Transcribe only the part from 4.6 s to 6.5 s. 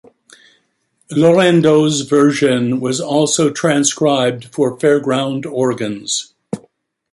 fairground organs.